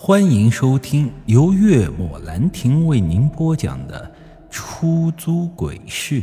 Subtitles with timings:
[0.00, 4.14] 欢迎收听由月末兰亭为您播讲的
[4.48, 6.22] 《出租鬼市》。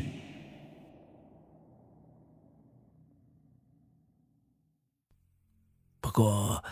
[5.99, 6.63] 不过，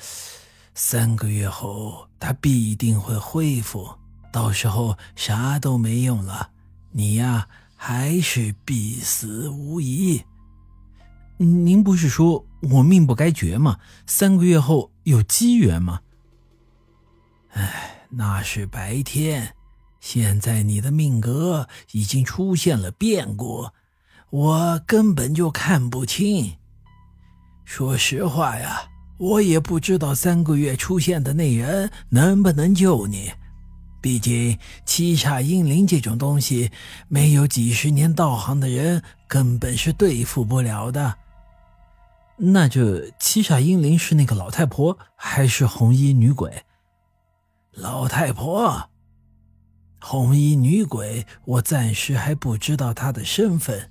[0.74, 3.86] 三个月后他必定会恢复，
[4.32, 6.52] 到时候啥都没用了，
[6.92, 10.24] 你呀还是必死无疑。
[11.36, 13.78] 您不是说我命不该绝吗？
[14.08, 16.00] 三个月后有机缘吗？
[17.54, 19.56] 唉，那是白天，
[20.00, 23.70] 现在你的命格已经出现了变故，
[24.30, 26.54] 我根本就看不清。
[27.64, 33.32] 说实话呀，我也不知道三个月出现的那人能不能救你。
[34.02, 36.72] 毕竟七煞阴灵这种东西，
[37.08, 41.16] 没有几十年道行的人根本是对付不了的。
[42.36, 46.52] 那这七煞阴灵是那个老太婆，还是红衣女鬼？
[47.76, 48.90] 老太婆，
[50.00, 53.90] 红衣女鬼，我暂时还不知道她的身份，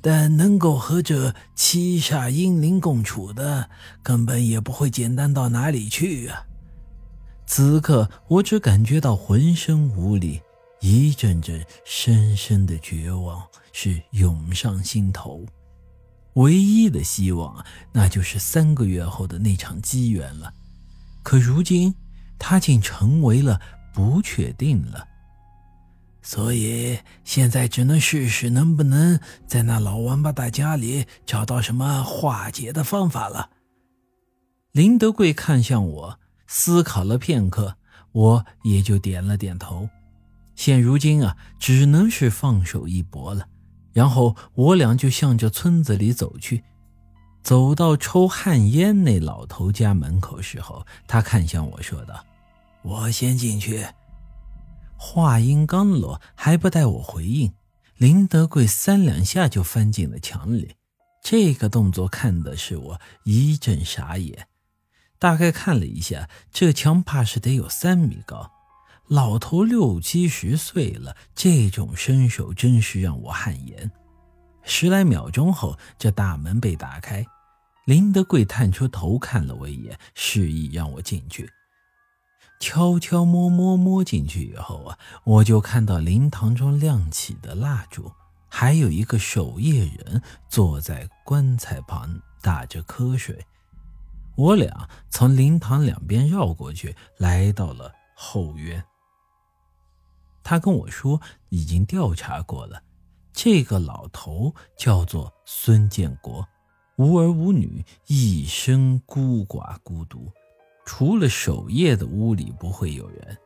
[0.00, 3.68] 但能够和这七煞阴灵共处的，
[4.02, 6.46] 根本也不会简单到哪里去啊！
[7.46, 10.40] 此刻，我只感觉到浑身无力，
[10.80, 15.44] 一阵阵深深的绝望是涌上心头。
[16.34, 20.54] 唯一的希望，那就是三个月后的那场机缘了。
[21.22, 21.94] 可如今，
[22.44, 23.60] 他竟成为了
[23.94, 25.06] 不确定了，
[26.22, 33.50] 所以现在只能试试能不能在那老王八蛋家里找到什么化解的方法了。
[34.72, 36.18] 林德贵看向我，
[36.48, 37.76] 思考了片刻，
[38.10, 39.88] 我也就点了点头。
[40.56, 43.46] 现如今啊，只能是放手一搏了。
[43.92, 46.64] 然后我俩就向着村子里走去。
[47.44, 52.24] 走到抽旱烟那老头家门口时候，他看向我说道。
[52.82, 53.86] 我先进去。
[54.96, 57.52] 话音刚落，还不待我回应，
[57.96, 60.76] 林德贵三两下就翻进了墙里。
[61.22, 64.48] 这个动作看的是我一阵傻眼。
[65.18, 68.50] 大概看了一下，这墙怕是得有三米高。
[69.08, 73.90] 老头六七十岁了，这种身手真是让我汗颜。
[74.64, 77.24] 十来秒钟后，这大门被打开，
[77.86, 81.48] 林德贵探出头看了我一眼，示意让我进去。
[82.62, 88.12] 悄悄摸摸摸进去以后啊，我就看到灵堂中亮起的蜡烛，
[88.48, 93.44] 还有一个守夜人坐在棺材旁打着瞌睡。
[94.36, 98.84] 我俩从灵堂两边绕过去，来到了后院。
[100.44, 102.80] 他跟我说已经调查过了，
[103.32, 106.46] 这个老头叫做孙建国，
[106.96, 110.30] 无儿无女，一生孤寡孤独。
[110.84, 113.38] 除了守夜的屋里不会有人，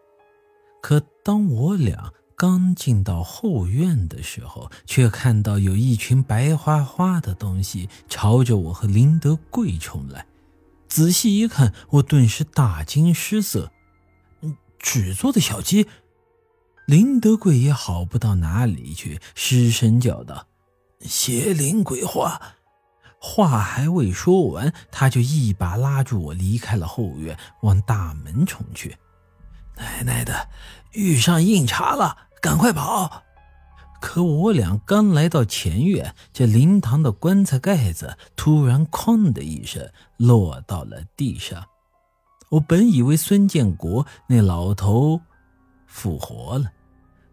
[0.82, 10.26] 可当我俩刚进到后院的时候，却看到有一群白花花的东西朝着我和林德贵冲来。
[10.88, 13.70] 仔细一看，我顿时大惊失色。
[14.78, 15.88] 纸做的小鸡，
[16.86, 20.46] 林德贵也好不到哪里去，失声叫道
[21.00, 22.41] ：“邪灵鬼话。”
[23.21, 28.97] 话还未说完，他就一把拉住我，离开了后院，往大门冲去。
[29.77, 30.49] 奶奶的，
[30.93, 33.22] 遇上硬茬了，赶快跑！
[34.00, 41.66] 可我俩刚来到前院，这灵堂的棺材盖子突然“哐”的一声落到了地上。
[42.50, 45.21] 我本以为孙建国那老头
[45.87, 46.71] 复活了，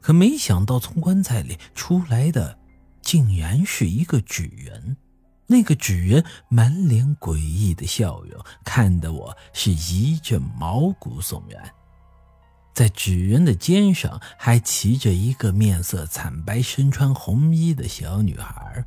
[0.02, 2.58] 可没想到从棺材里出来的，
[3.02, 4.98] 竟然是一个纸人。
[5.48, 11.74] 那个纸人满脸诡异的笑容，看得我是一阵毛骨悚然。
[12.74, 18.84] 在纸人的肩上还骑着一个面色惨白、身穿红衣的小女孩，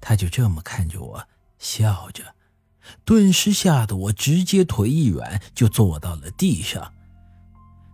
[0.00, 2.34] 她就这么看着我，笑着，
[3.06, 6.92] 顿时吓得我直接腿一软，就坐到了地上。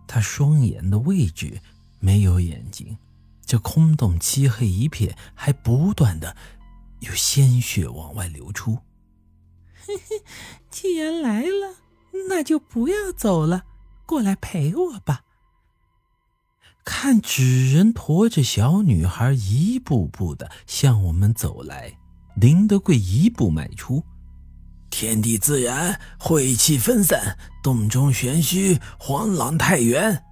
[0.07, 1.61] 她双眼的位置
[1.99, 2.97] 没有眼睛，
[3.45, 6.35] 这空洞漆黑一片，还不断的。
[7.03, 8.77] 有鲜血往外流出。
[9.85, 10.23] 嘿嘿，
[10.69, 11.75] 既然来了，
[12.29, 13.63] 那就不要走了，
[14.05, 15.23] 过来陪我吧。
[16.85, 21.97] 看纸人驮着小女孩一步步的向我们走来，
[22.35, 24.03] 林德贵一步迈出。
[24.89, 30.23] 天地自然，晦气分散，洞中玄虚，黄朗太元。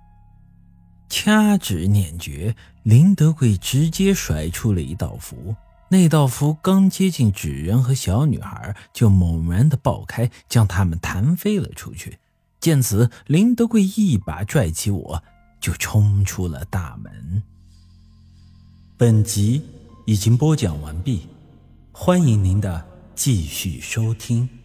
[1.09, 5.55] 掐指念诀，林德贵直接甩出了一道符。
[5.91, 12.17] 那道符刚接近纸人和小女孩，就猛然的爆开，将他们弹飞了出去。
[12.61, 15.23] 见此，林德贵一把拽起我，
[15.59, 17.43] 就冲出了大门。
[18.95, 19.61] 本集
[20.05, 21.27] 已经播讲完毕，
[21.91, 24.60] 欢迎您的继续收听。